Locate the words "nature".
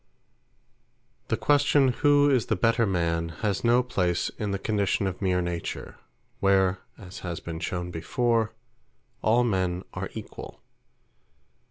5.43-5.99